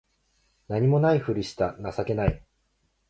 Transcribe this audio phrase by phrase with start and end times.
[0.67, 2.43] 何も無いふりした情けない